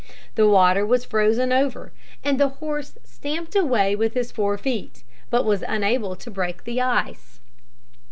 The 0.33 0.49
water 0.49 0.83
was 0.83 1.05
frozen 1.05 1.53
over, 1.53 1.91
and 2.23 2.39
the 2.39 2.47
horse 2.57 2.97
stamped 3.03 3.55
away 3.55 3.95
with 3.95 4.15
his 4.15 4.31
fore 4.31 4.57
feet, 4.57 5.03
but 5.29 5.45
was 5.45 5.63
unable 5.67 6.15
to 6.15 6.31
break 6.31 6.63
the 6.63 6.81
ice. 6.81 7.39